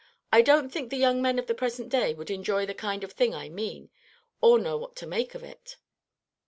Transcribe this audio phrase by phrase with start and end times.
[0.33, 3.11] I don't think the young men of the present day would enjoy the kind of
[3.11, 3.91] thing I mean,
[4.41, 5.77] or know what to make of it."